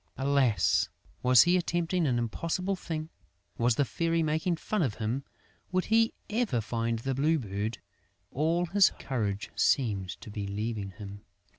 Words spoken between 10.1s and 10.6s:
to be